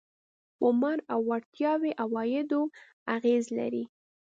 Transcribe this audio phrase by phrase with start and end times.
[0.63, 2.61] عمر او وړتیاوې عوایدو
[3.15, 3.83] اغېز لري.